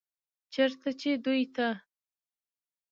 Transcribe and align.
چرته 0.53 0.89
چې 0.99 1.09
دوي 1.23 1.43
ته 1.55 1.67